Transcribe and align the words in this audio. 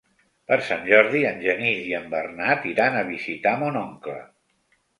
Per 0.51 0.55
Sant 0.69 0.87
Jordi 0.91 1.21
en 1.31 1.37
Genís 1.43 1.83
i 1.91 1.93
en 1.99 2.09
Bernat 2.15 2.67
iran 2.73 2.99
a 3.03 3.07
visitar 3.13 3.55
mon 3.65 3.81
oncle. 3.87 4.21